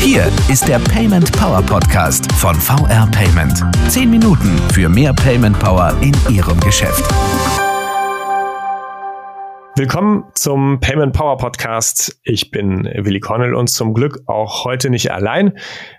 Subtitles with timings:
[0.00, 3.64] Hier ist der Payment Power Podcast von VR Payment.
[3.88, 7.02] Zehn Minuten für mehr Payment Power in Ihrem Geschäft.
[9.76, 12.20] Willkommen zum Payment Power Podcast.
[12.24, 15.56] Ich bin Willi Cornell und zum Glück auch heute nicht allein.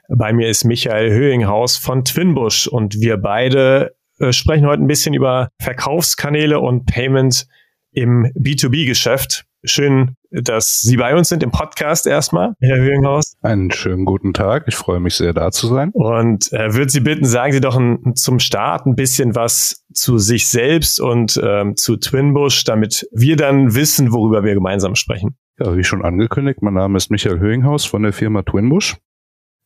[0.10, 5.14] Bei mir ist Michael Höhinghaus von Twinbush und wir beide äh, sprechen heute ein bisschen
[5.14, 7.48] über Verkaufskanäle und Payment
[7.92, 9.46] im B2B-Geschäft.
[9.64, 13.34] Schön, dass Sie bei uns sind im Podcast erstmal, Herr Höhinghaus.
[13.42, 14.66] Einen schönen guten Tag.
[14.68, 15.92] Ich freue mich sehr, da zu sein.
[15.94, 20.18] Und äh, würde Sie bitten, sagen Sie doch ein, zum Start ein bisschen was zu
[20.18, 25.38] sich selbst und ähm, zu Twinbush, damit wir dann wissen, worüber wir gemeinsam sprechen.
[25.60, 28.98] Ja, wie schon angekündigt, mein Name ist Michael Höhinghaus von der Firma Twinbush.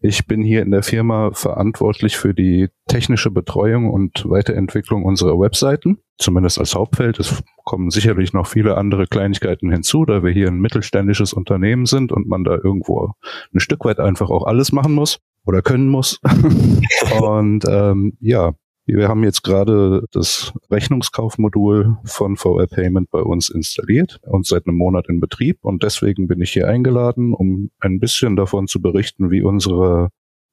[0.06, 6.00] Ich bin hier in der Firma verantwortlich für die technische Betreuung und Weiterentwicklung unserer Webseiten,
[6.18, 7.22] zumindest als Hauptfeld.
[7.22, 12.12] Es kommen sicherlich noch viele andere Kleinigkeiten hinzu, da wir hier ein mittelständisches Unternehmen sind
[12.12, 13.14] und man da irgendwo
[13.54, 16.20] ein Stück weit einfach auch alles machen muss oder können muss.
[17.22, 18.52] und ähm, ja,
[18.86, 24.78] wir haben jetzt gerade das Rechnungskaufmodul von VR Payment bei uns installiert und seit einem
[24.78, 25.60] Monat in Betrieb.
[25.62, 30.10] Und deswegen bin ich hier eingeladen, um ein bisschen davon zu berichten, wie unsere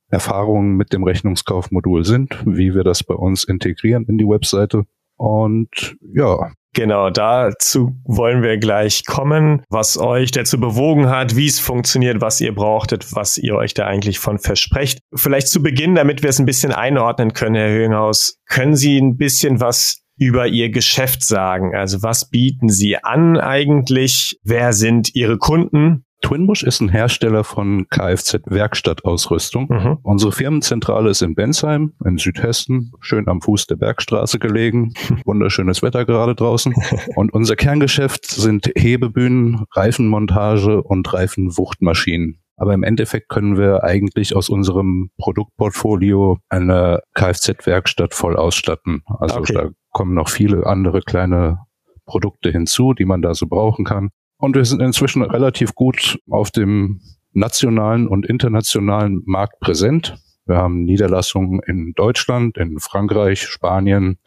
[0.09, 4.85] Erfahrungen mit dem Rechnungskaufmodul sind, wie wir das bei uns integrieren in die Webseite.
[5.17, 11.59] Und ja, Genau, dazu wollen wir gleich kommen, was euch dazu bewogen hat, wie es
[11.59, 15.01] funktioniert, was ihr brauchtet, was ihr euch da eigentlich von versprecht.
[15.13, 19.17] Vielleicht zu Beginn, damit wir es ein bisschen einordnen können, Herr Höhenhaus, können Sie ein
[19.17, 21.75] bisschen was über Ihr Geschäft sagen?
[21.75, 24.39] Also was bieten Sie an eigentlich?
[24.45, 26.05] Wer sind Ihre Kunden?
[26.23, 29.69] Twinbush ist ein Hersteller von Kfz-Werkstattausrüstung.
[29.69, 29.99] Mhm.
[30.03, 34.93] Unsere Firmenzentrale ist in Bensheim in Südhessen, schön am Fuß der Bergstraße gelegen.
[35.25, 36.75] Wunderschönes Wetter gerade draußen.
[37.17, 42.41] Und unser Kerngeschäft sind Hebebühnen, Reifenmontage und Reifenwuchtmaschinen.
[42.57, 49.03] Aber im Endeffekt können wir eigentlich aus unserem Produktportfolio eine Kfz-Werkstatt voll ausstatten.
[49.19, 49.55] Also okay.
[49.55, 51.61] da kommen noch viele andere kleine
[52.05, 54.11] Produkte hinzu, die man da so brauchen kann.
[54.41, 57.01] Und wir sind inzwischen relativ gut auf dem
[57.33, 60.17] nationalen und internationalen Markt präsent.
[60.47, 64.19] Wir haben Niederlassungen in Deutschland, in Frankreich, Spanien,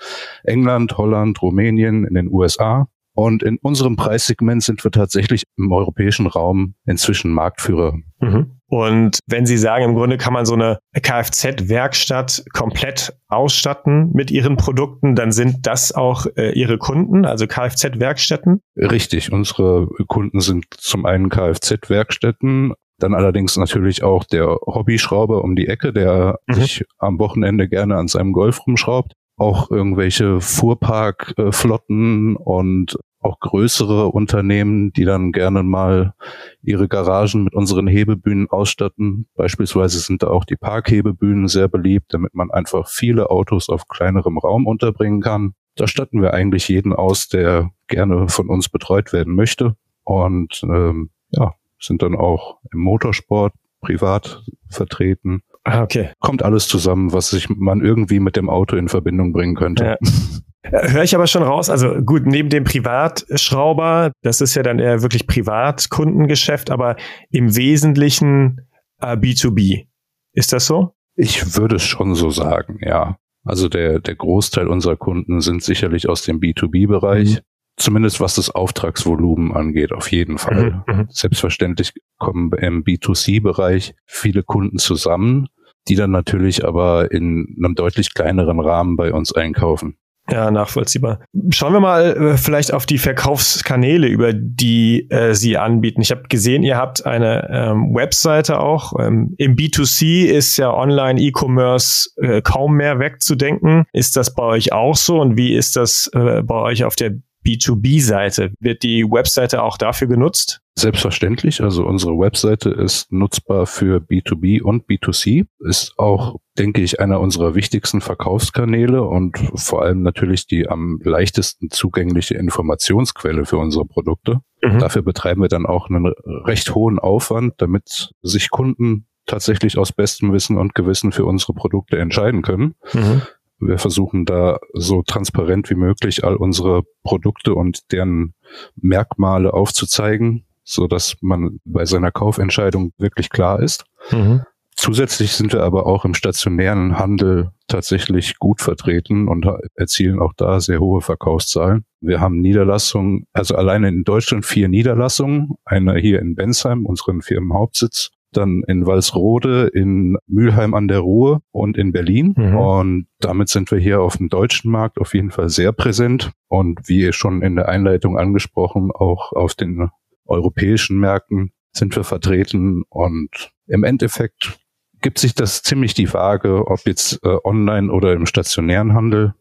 [0.43, 2.87] England, Holland, Rumänien, in den USA.
[3.15, 7.93] Und in unserem Preissegment sind wir tatsächlich im europäischen Raum inzwischen Marktführer.
[8.19, 8.59] Mhm.
[8.67, 14.57] Und wenn Sie sagen, im Grunde kann man so eine Kfz-Werkstatt komplett ausstatten mit Ihren
[14.57, 18.61] Produkten, dann sind das auch äh, Ihre Kunden, also Kfz-Werkstätten?
[18.75, 19.31] Richtig.
[19.31, 25.93] Unsere Kunden sind zum einen Kfz-Werkstätten, dann allerdings natürlich auch der Hobbyschrauber um die Ecke,
[25.93, 26.53] der mhm.
[26.55, 34.91] sich am Wochenende gerne an seinem Golf rumschraubt auch irgendwelche Fuhrparkflotten und auch größere Unternehmen,
[34.91, 36.13] die dann gerne mal
[36.61, 39.27] ihre Garagen mit unseren Hebebühnen ausstatten.
[39.35, 44.37] Beispielsweise sind da auch die Parkhebebühnen sehr beliebt, damit man einfach viele Autos auf kleinerem
[44.37, 45.53] Raum unterbringen kann.
[45.75, 49.75] Da statten wir eigentlich jeden aus, der gerne von uns betreut werden möchte.
[50.03, 56.11] Und ähm, ja, sind dann auch im Motorsport privat vertreten Ah, okay.
[56.19, 59.85] Kommt alles zusammen, was sich man irgendwie mit dem Auto in Verbindung bringen könnte.
[59.85, 59.97] Ja.
[60.71, 65.01] Höre ich aber schon raus, also gut, neben dem Privatschrauber, das ist ja dann eher
[65.01, 66.95] wirklich Privatkundengeschäft, aber
[67.29, 68.61] im Wesentlichen
[69.01, 69.87] äh, B2B.
[70.33, 70.95] Ist das so?
[71.15, 73.17] Ich würde es schon so sagen, ja.
[73.43, 77.35] Also der, der Großteil unserer Kunden sind sicherlich aus dem B2B-Bereich.
[77.35, 77.39] Mhm.
[77.75, 80.83] Zumindest was das Auftragsvolumen angeht, auf jeden Fall.
[80.87, 81.07] Mhm, mhm.
[81.09, 85.47] Selbstverständlich kommen im B2C-Bereich viele Kunden zusammen,
[85.87, 89.97] die dann natürlich aber in einem deutlich kleineren Rahmen bei uns einkaufen.
[90.29, 91.19] Ja, nachvollziehbar.
[91.49, 96.01] Schauen wir mal äh, vielleicht auf die Verkaufskanäle, über die äh, Sie anbieten.
[96.01, 98.93] Ich habe gesehen, ihr habt eine ähm, Webseite auch.
[98.97, 103.83] Ähm, Im B2C ist ja Online-E-Commerce äh, kaum mehr wegzudenken.
[103.91, 105.19] Ist das bei euch auch so?
[105.19, 108.51] Und wie ist das äh, bei euch auf der B2B-Seite.
[108.59, 110.61] Wird die Webseite auch dafür genutzt?
[110.75, 111.61] Selbstverständlich.
[111.61, 115.45] Also unsere Webseite ist nutzbar für B2B und B2C.
[115.59, 121.69] Ist auch, denke ich, einer unserer wichtigsten Verkaufskanäle und vor allem natürlich die am leichtesten
[121.69, 124.39] zugängliche Informationsquelle für unsere Produkte.
[124.63, 124.79] Mhm.
[124.79, 130.33] Dafür betreiben wir dann auch einen recht hohen Aufwand, damit sich Kunden tatsächlich aus bestem
[130.33, 132.75] Wissen und Gewissen für unsere Produkte entscheiden können.
[132.93, 133.21] Mhm.
[133.59, 138.33] Wir versuchen da so transparent wie möglich all unsere Produkte und deren
[138.75, 143.85] Merkmale aufzuzeigen, so dass man bei seiner Kaufentscheidung wirklich klar ist.
[144.11, 144.41] Mhm.
[144.75, 149.45] Zusätzlich sind wir aber auch im stationären Handel tatsächlich gut vertreten und
[149.75, 151.85] erzielen auch da sehr hohe Verkaufszahlen.
[152.01, 158.09] Wir haben Niederlassungen, also alleine in Deutschland vier Niederlassungen, eine hier in Bensheim, unseren Firmenhauptsitz,
[158.37, 162.33] dann in Walsrode, in Mülheim an der Ruhr und in Berlin.
[162.37, 162.55] Mhm.
[162.55, 166.31] Und damit sind wir hier auf dem deutschen Markt auf jeden Fall sehr präsent.
[166.47, 169.89] Und wie schon in der Einleitung angesprochen, auch auf den
[170.25, 172.83] europäischen Märkten sind wir vertreten.
[172.89, 174.57] Und im Endeffekt
[175.01, 179.33] gibt sich das ziemlich die Waage, ob jetzt äh, online oder im stationären Handel.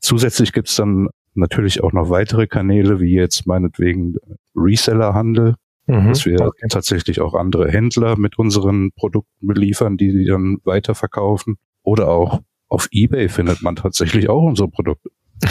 [0.00, 4.16] Zusätzlich gibt es dann natürlich auch noch weitere Kanäle, wie jetzt meinetwegen
[4.54, 5.54] Resellerhandel,
[5.88, 6.66] mhm, dass wir okay.
[6.68, 11.56] tatsächlich auch andere Händler mit unseren Produkten beliefern, die die dann weiterverkaufen.
[11.82, 15.10] Oder auch auf eBay findet man tatsächlich auch unsere Produkte.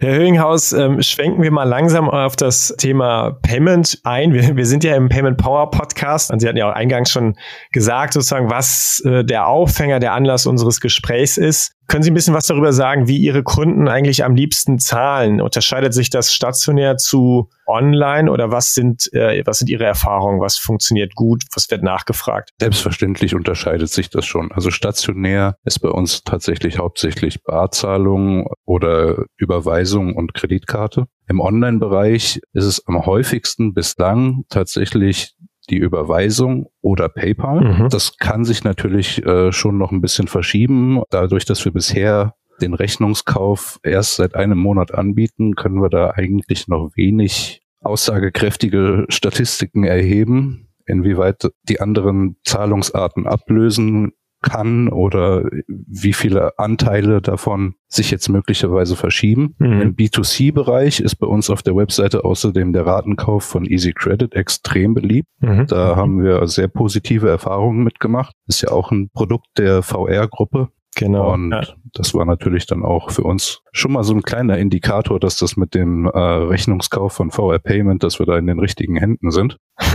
[0.00, 4.32] Herr Höhinghaus, ähm, schwenken wir mal langsam auf das Thema Payment ein.
[4.32, 7.36] Wir, wir sind ja im Payment Power Podcast und Sie hatten ja auch eingangs schon
[7.70, 11.76] gesagt, sozusagen, was äh, der Aufhänger, der Anlass unseres Gesprächs ist.
[11.86, 15.40] Können Sie ein bisschen was darüber sagen, wie Ihre Kunden eigentlich am liebsten zahlen?
[15.40, 20.40] Unterscheidet sich das stationär zu online oder was sind, äh, was sind Ihre Erfahrungen?
[20.40, 21.44] Was funktioniert gut?
[21.54, 22.50] Was wird nachgefragt?
[22.58, 24.50] Selbstverständlich unterscheidet sich das schon.
[24.52, 31.06] Also stationär ist bei uns tatsächlich hauptsächlich Barzahlung oder Überweisung und Kreditkarte.
[31.28, 35.34] Im Online-Bereich ist es am häufigsten bislang tatsächlich
[35.70, 37.60] die Überweisung oder PayPal.
[37.60, 37.88] Mhm.
[37.88, 41.02] Das kann sich natürlich äh, schon noch ein bisschen verschieben.
[41.10, 46.68] Dadurch, dass wir bisher den Rechnungskauf erst seit einem Monat anbieten, können wir da eigentlich
[46.68, 54.12] noch wenig aussagekräftige Statistiken erheben, inwieweit die anderen Zahlungsarten ablösen
[54.44, 59.54] kann oder wie viele Anteile davon sich jetzt möglicherweise verschieben.
[59.58, 59.80] Mhm.
[59.80, 64.92] Im B2C-Bereich ist bei uns auf der Webseite außerdem der Ratenkauf von Easy Credit extrem
[64.94, 65.28] beliebt.
[65.40, 65.66] Mhm.
[65.66, 68.34] Da haben wir sehr positive Erfahrungen mitgemacht.
[68.46, 70.68] Ist ja auch ein Produkt der VR-Gruppe.
[70.96, 71.32] Genau.
[71.32, 71.62] Und ja.
[71.92, 75.56] das war natürlich dann auch für uns schon mal so ein kleiner Indikator, dass das
[75.56, 79.58] mit dem äh, Rechnungskauf von VR Payment, dass wir da in den richtigen Händen sind.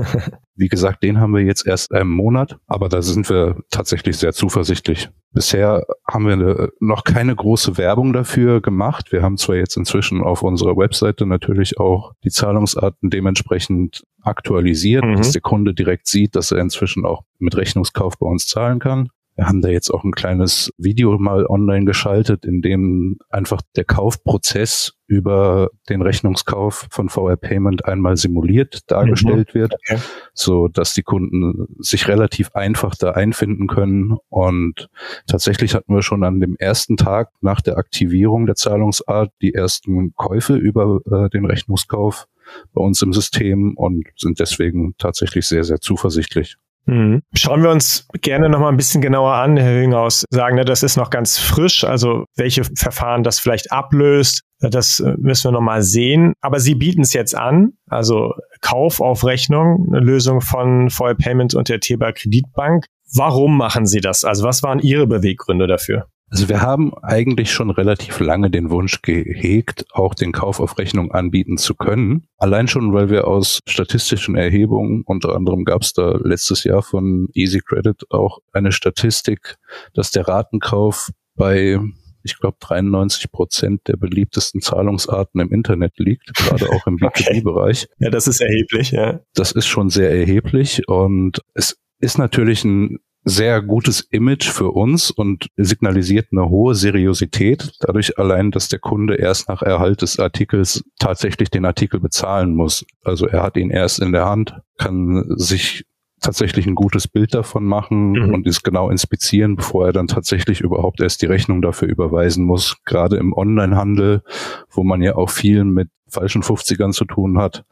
[0.55, 4.33] Wie gesagt, den haben wir jetzt erst einen Monat, aber da sind wir tatsächlich sehr
[4.33, 5.09] zuversichtlich.
[5.31, 9.11] Bisher haben wir noch keine große Werbung dafür gemacht.
[9.11, 15.17] Wir haben zwar jetzt inzwischen auf unserer Webseite natürlich auch die Zahlungsarten dementsprechend aktualisiert, mhm.
[15.17, 19.09] dass der Kunde direkt sieht, dass er inzwischen auch mit Rechnungskauf bei uns zahlen kann.
[19.39, 23.85] Wir haben da jetzt auch ein kleines Video mal online geschaltet, in dem einfach der
[23.85, 29.59] Kaufprozess über den Rechnungskauf von VR Payment einmal simuliert dargestellt mhm.
[29.59, 30.01] wird, okay.
[30.33, 34.17] so dass die Kunden sich relativ einfach da einfinden können.
[34.27, 34.89] Und
[35.25, 40.13] tatsächlich hatten wir schon an dem ersten Tag nach der Aktivierung der Zahlungsart die ersten
[40.15, 42.27] Käufe über äh, den Rechnungskauf
[42.73, 46.57] bei uns im System und sind deswegen tatsächlich sehr, sehr zuversichtlich.
[46.85, 47.21] Mhm.
[47.35, 50.25] Schauen wir uns gerne noch mal ein bisschen genauer an, Herr Hünghaus.
[50.29, 55.13] Sagen, ne, das ist noch ganz frisch, also welche Verfahren das vielleicht ablöst, das äh,
[55.17, 56.33] müssen wir noch mal sehen.
[56.41, 61.55] Aber Sie bieten es jetzt an, also Kauf auf Rechnung, eine Lösung von Voll Payments
[61.55, 62.85] und der Teber Kreditbank.
[63.15, 64.23] Warum machen Sie das?
[64.23, 66.07] Also was waren Ihre Beweggründe dafür?
[66.29, 71.11] Also wir haben eigentlich schon relativ lange den Wunsch gehegt, auch den Kauf auf Rechnung
[71.11, 72.27] anbieten zu können.
[72.37, 77.29] Allein schon, weil wir aus statistischen Erhebungen, unter anderem gab es da letztes Jahr von
[77.33, 79.55] Easy Credit auch eine Statistik,
[79.93, 81.79] dass der Ratenkauf bei
[82.21, 87.87] ich glaube, 93 Prozent der beliebtesten Zahlungsarten im Internet liegt, gerade auch im B2B-Bereich.
[87.99, 88.05] Okay.
[88.05, 89.21] Ja, das ist erheblich, ja.
[89.33, 95.11] Das ist schon sehr erheblich und es ist natürlich ein sehr gutes Image für uns
[95.11, 97.71] und signalisiert eine hohe Seriosität.
[97.81, 102.85] Dadurch allein, dass der Kunde erst nach Erhalt des Artikels tatsächlich den Artikel bezahlen muss.
[103.03, 105.85] Also er hat ihn erst in der Hand, kann sich
[106.19, 108.33] tatsächlich ein gutes Bild davon machen mhm.
[108.33, 112.77] und es genau inspizieren, bevor er dann tatsächlich überhaupt erst die Rechnung dafür überweisen muss.
[112.85, 114.21] Gerade im Onlinehandel,
[114.69, 117.63] wo man ja auch viel mit falschen 50ern zu tun hat,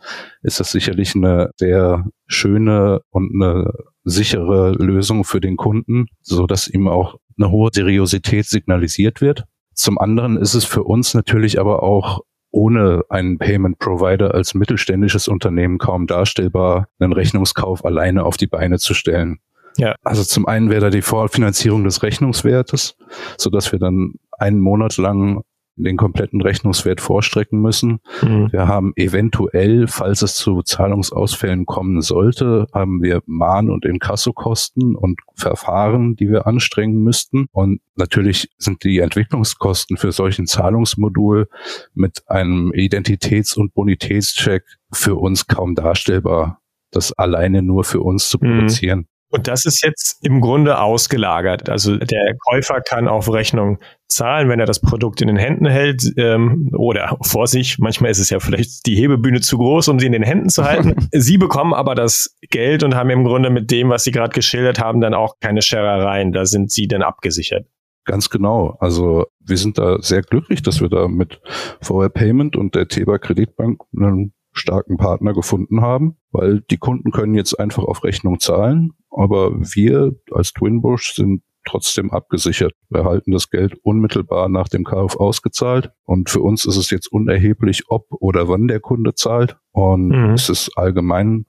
[0.42, 3.72] ist das sicherlich eine sehr schöne und eine
[4.04, 9.46] sichere Lösung für den Kunden, so dass ihm auch eine hohe Seriosität signalisiert wird.
[9.74, 15.28] Zum anderen ist es für uns natürlich aber auch ohne einen Payment Provider als mittelständisches
[15.28, 19.40] Unternehmen kaum darstellbar, einen Rechnungskauf alleine auf die Beine zu stellen.
[19.78, 19.96] Ja.
[20.04, 22.98] Also zum einen wäre da die Vorfinanzierung des Rechnungswertes,
[23.38, 25.44] so dass wir dann einen Monat lang
[25.84, 28.00] den kompletten Rechnungswert vorstrecken müssen.
[28.22, 28.52] Mhm.
[28.52, 35.20] Wir haben eventuell, falls es zu Zahlungsausfällen kommen sollte, haben wir Mahn- und Inkassokosten und
[35.36, 37.48] Verfahren, die wir anstrengen müssten.
[37.52, 41.48] Und natürlich sind die Entwicklungskosten für solchen Zahlungsmodul
[41.94, 48.38] mit einem Identitäts- und Bonitätscheck für uns kaum darstellbar, das alleine nur für uns zu
[48.42, 48.58] mhm.
[48.58, 49.08] produzieren.
[49.30, 51.70] Und das ist jetzt im Grunde ausgelagert.
[51.70, 56.14] Also der Käufer kann auf Rechnung zahlen, wenn er das Produkt in den Händen hält
[56.16, 57.78] ähm, oder vor sich.
[57.78, 60.64] Manchmal ist es ja vielleicht die Hebebühne zu groß, um sie in den Händen zu
[60.64, 60.96] halten.
[61.12, 64.80] sie bekommen aber das Geld und haben im Grunde mit dem, was Sie gerade geschildert
[64.80, 66.32] haben, dann auch keine Scherereien.
[66.32, 67.68] Da sind Sie dann abgesichert.
[68.06, 68.78] Ganz genau.
[68.80, 71.42] Also wir sind da sehr glücklich, dass wir da mit
[71.82, 77.36] VR Payment und der Teba Kreditbank einen starken Partner gefunden haben, weil die Kunden können
[77.36, 82.74] jetzt einfach auf Rechnung zahlen, aber wir als Twinbush sind trotzdem abgesichert.
[82.90, 87.12] Wir erhalten das Geld unmittelbar nach dem Kauf ausgezahlt und für uns ist es jetzt
[87.12, 90.34] unerheblich, ob oder wann der Kunde zahlt und mhm.
[90.34, 91.46] es ist allgemein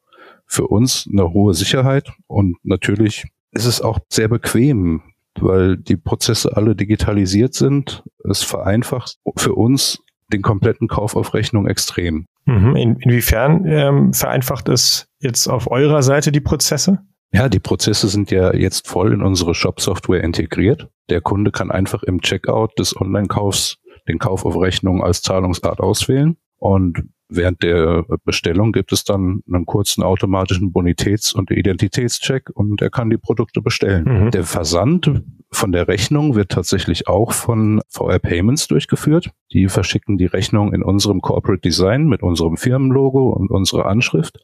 [0.46, 5.02] für uns eine hohe Sicherheit und natürlich ist es auch sehr bequem,
[5.40, 8.02] weil die Prozesse alle digitalisiert sind.
[8.28, 12.26] Es vereinfacht für uns den kompletten Kauf auf Rechnung extrem.
[12.48, 12.76] Mhm.
[12.76, 17.00] In, inwiefern ähm, vereinfacht es jetzt auf eurer Seite die Prozesse?
[17.30, 20.88] Ja, die Prozesse sind ja jetzt voll in unsere Shop-Software integriert.
[21.10, 23.76] Der Kunde kann einfach im Checkout des Online-Kaufs
[24.08, 26.38] den Kauf auf Rechnung als Zahlungsart auswählen.
[26.56, 32.88] Und während der Bestellung gibt es dann einen kurzen automatischen Bonitäts- und Identitätscheck und er
[32.88, 34.24] kann die Produkte bestellen.
[34.24, 34.30] Mhm.
[34.30, 39.30] Der Versand von der Rechnung wird tatsächlich auch von VR Payments durchgeführt.
[39.52, 44.38] Die verschicken die Rechnung in unserem Corporate Design mit unserem Firmenlogo und unserer Anschrift.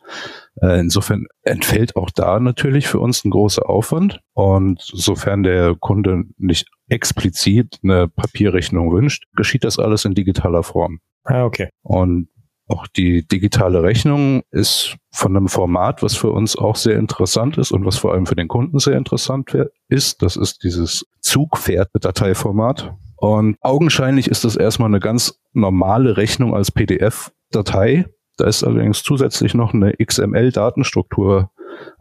[0.60, 4.20] Äh, insofern entfällt auch da natürlich für uns ein großer Aufwand.
[4.32, 11.00] Und sofern der Kunde nicht explizit eine Papierrechnung wünscht, geschieht das alles in digitaler Form.
[11.24, 11.68] Ah, okay.
[11.82, 12.28] Und
[12.66, 17.72] auch die digitale Rechnung ist von einem Format, was für uns auch sehr interessant ist
[17.72, 19.54] und was vor allem für den Kunden sehr interessant
[19.88, 20.22] ist.
[20.22, 22.94] Das ist dieses Zugpferd-Dateiformat.
[23.16, 28.06] Und augenscheinlich ist das erstmal eine ganz normale Rechnung als PDF-Datei.
[28.36, 31.50] Da ist allerdings zusätzlich noch eine XML-Datenstruktur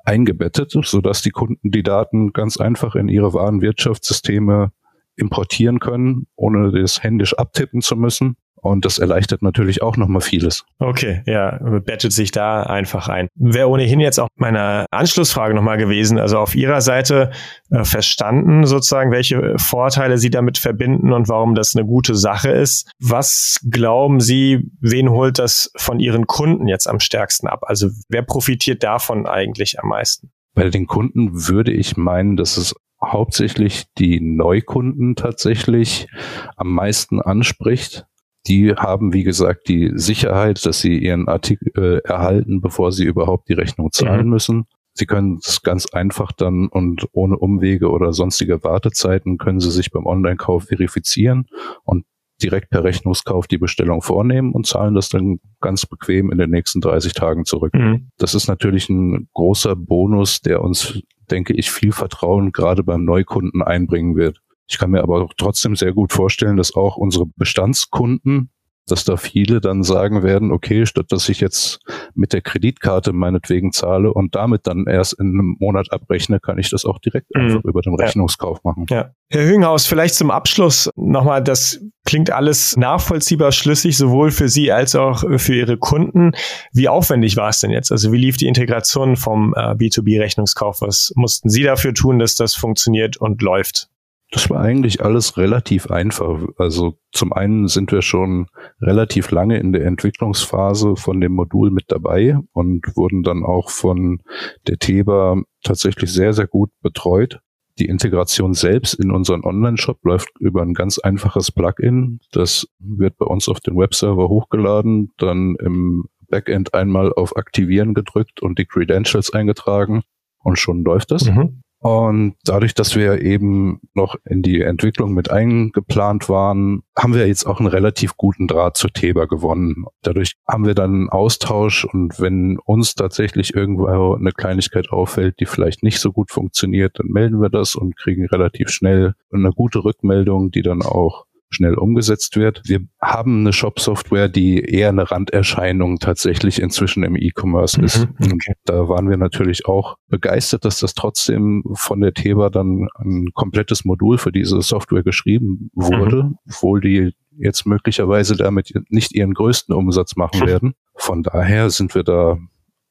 [0.05, 4.72] eingebettet, sodass die Kunden die Daten ganz einfach in ihre Warenwirtschaftssysteme
[5.15, 8.36] importieren können, ohne das händisch abtippen zu müssen.
[8.63, 10.63] Und das erleichtert natürlich auch nochmal vieles.
[10.79, 13.27] Okay, ja, bettet sich da einfach ein.
[13.36, 16.17] Wäre ohnehin jetzt auch meine Anschlussfrage nochmal gewesen.
[16.17, 17.32] Also auf Ihrer Seite
[17.72, 22.89] äh, verstanden sozusagen, welche Vorteile Sie damit verbinden und warum das eine gute Sache ist.
[23.01, 27.63] Was glauben Sie, wen holt das von Ihren Kunden jetzt am stärksten ab?
[27.63, 30.32] Also wer profitiert davon eigentlich am meisten?
[30.55, 36.08] Bei den Kunden würde ich meinen, dass es hauptsächlich die Neukunden tatsächlich
[36.55, 38.05] am meisten anspricht,
[38.47, 43.50] die haben, wie gesagt, die Sicherheit, dass sie ihren Artikel äh, erhalten, bevor sie überhaupt
[43.50, 44.31] die Rechnung zahlen mhm.
[44.31, 44.65] müssen.
[44.95, 49.89] Sie können es ganz einfach dann und ohne Umwege oder sonstige Wartezeiten können Sie sich
[49.89, 51.47] beim Online-Kauf verifizieren
[51.83, 52.05] und
[52.43, 56.81] direkt per Rechnungskauf die Bestellung vornehmen und zahlen das dann ganz bequem in den nächsten
[56.81, 57.73] 30 Tagen zurück.
[57.73, 58.09] Mhm.
[58.17, 63.63] Das ist natürlich ein großer Bonus, der uns, denke ich, viel Vertrauen gerade beim Neukunden
[63.63, 64.41] einbringen wird.
[64.67, 68.50] Ich kann mir aber trotzdem sehr gut vorstellen, dass auch unsere Bestandskunden,
[68.88, 71.79] dass da viele dann sagen werden, okay, statt dass ich jetzt
[72.15, 76.70] mit der Kreditkarte meinetwegen zahle und damit dann erst in einem Monat abrechne, kann ich
[76.70, 77.41] das auch direkt mhm.
[77.41, 78.70] einfach über den Rechnungskauf ja.
[78.70, 78.86] machen.
[78.89, 79.12] Ja.
[79.29, 84.96] Herr Hünghaus, vielleicht zum Abschluss nochmal, das klingt alles nachvollziehbar schlüssig, sowohl für Sie als
[84.96, 86.34] auch für Ihre Kunden.
[86.74, 87.91] Wie aufwendig war es denn jetzt?
[87.91, 90.82] Also wie lief die Integration vom äh, B2B-Rechnungskauf?
[90.82, 93.89] Was mussten Sie dafür tun, dass das funktioniert und läuft?
[94.34, 96.42] Das war eigentlich alles relativ einfach.
[96.58, 98.48] Also zum einen sind wir schon
[98.82, 104.22] relativ lange in der Entwicklungsphase von dem Modul mit dabei und wurden dann auch von
[104.68, 107.42] der TEBA tatsächlich sehr, sehr gut betreut.
[107.78, 112.20] Die Integration selbst in unseren Online-Shop läuft über ein ganz einfaches Plugin.
[112.32, 118.42] Das wird bei uns auf den Webserver hochgeladen, dann im Backend einmal auf Aktivieren gedrückt
[118.42, 120.02] und die Credentials eingetragen
[120.40, 121.25] und schon läuft das.
[121.25, 121.62] Mhm.
[121.84, 127.46] Und dadurch, dass wir eben noch in die Entwicklung mit eingeplant waren, haben wir jetzt
[127.46, 129.84] auch einen relativ guten Draht zur Theba gewonnen.
[130.02, 135.46] Dadurch haben wir dann einen Austausch und wenn uns tatsächlich irgendwo eine Kleinigkeit auffällt, die
[135.46, 139.84] vielleicht nicht so gut funktioniert, dann melden wir das und kriegen relativ schnell eine gute
[139.84, 142.62] Rückmeldung, die dann auch schnell umgesetzt wird.
[142.65, 148.07] Wir haben eine Shop-Software, die eher eine Randerscheinung tatsächlich inzwischen im E-Commerce mhm, ist.
[148.19, 148.53] Okay.
[148.65, 153.86] Da waren wir natürlich auch begeistert, dass das trotzdem von der Teba dann ein komplettes
[153.86, 156.38] Modul für diese Software geschrieben wurde, mhm.
[156.48, 160.74] obwohl die jetzt möglicherweise damit nicht ihren größten Umsatz machen werden.
[160.95, 162.38] Von daher sind wir da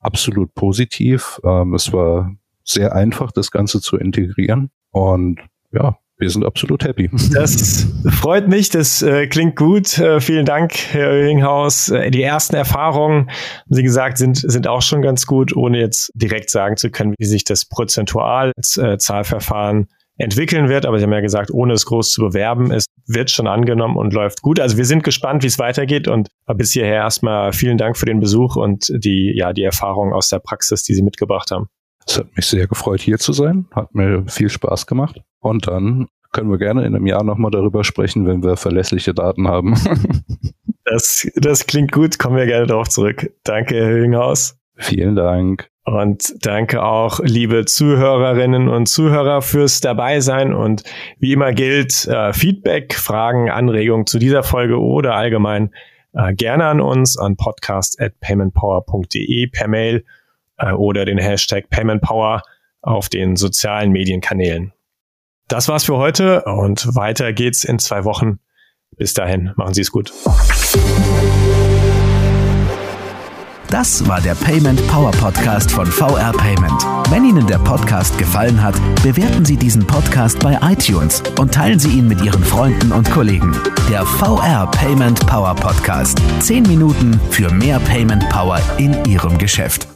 [0.00, 1.40] absolut positiv.
[1.44, 4.70] Ähm, es war sehr einfach, das Ganze zu integrieren.
[4.90, 5.40] Und
[5.72, 7.10] ja, wir sind absolut happy.
[7.34, 9.98] Das freut mich, das äh, klingt gut.
[9.98, 11.88] Äh, vielen Dank, Herr Oehinghaus.
[11.88, 16.12] Äh, die ersten Erfahrungen, haben Sie gesagt, sind, sind auch schon ganz gut, ohne jetzt
[16.14, 20.86] direkt sagen zu können, wie sich das prozentual als äh, Zahlverfahren entwickeln wird.
[20.86, 24.12] Aber Sie haben ja gesagt, ohne es groß zu bewerben, es wird schon angenommen und
[24.12, 24.60] läuft gut.
[24.60, 28.20] Also wir sind gespannt, wie es weitergeht und bis hierher erstmal vielen Dank für den
[28.20, 31.66] Besuch und die, ja, die Erfahrungen aus der Praxis, die Sie mitgebracht haben.
[32.06, 33.66] Es hat mich sehr gefreut, hier zu sein.
[33.72, 35.20] Hat mir viel Spaß gemacht.
[35.40, 39.48] Und dann können wir gerne in einem Jahr nochmal darüber sprechen, wenn wir verlässliche Daten
[39.48, 39.74] haben.
[40.84, 42.18] das, das klingt gut.
[42.18, 43.30] Kommen wir gerne darauf zurück.
[43.44, 44.58] Danke, Herr Hünghaus.
[44.76, 45.68] Vielen Dank.
[45.84, 50.54] Und danke auch, liebe Zuhörerinnen und Zuhörer, fürs Dabeisein.
[50.54, 50.84] Und
[51.18, 55.72] wie immer gilt, äh, Feedback, Fragen, Anregungen zu dieser Folge oder allgemein
[56.14, 60.04] äh, gerne an uns an podcast.paymentpower.de per Mail
[60.62, 62.42] äh, oder den Hashtag PaymentPower
[62.80, 64.72] auf den sozialen Medienkanälen.
[65.48, 68.38] Das war's für heute und weiter geht's in zwei Wochen.
[68.96, 70.12] Bis dahin, machen Sie es gut.
[73.72, 76.86] Das war der Payment Power Podcast von VR Payment.
[77.10, 81.88] Wenn Ihnen der Podcast gefallen hat, bewerten Sie diesen Podcast bei iTunes und teilen Sie
[81.88, 83.56] ihn mit Ihren Freunden und Kollegen.
[83.88, 86.20] Der VR Payment Power Podcast.
[86.40, 89.88] Zehn Minuten für mehr Payment Power in Ihrem Geschäft.